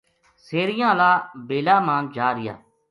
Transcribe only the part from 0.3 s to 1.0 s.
سیریاں